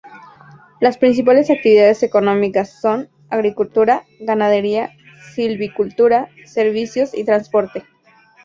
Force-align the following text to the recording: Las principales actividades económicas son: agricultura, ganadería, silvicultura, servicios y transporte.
Las 0.79 0.97
principales 0.97 1.51
actividades 1.51 2.01
económicas 2.01 2.71
son: 2.81 3.09
agricultura, 3.29 4.03
ganadería, 4.19 4.89
silvicultura, 5.35 6.31
servicios 6.47 7.13
y 7.13 7.23
transporte. 7.23 7.83